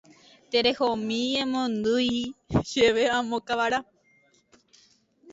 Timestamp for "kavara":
3.47-3.79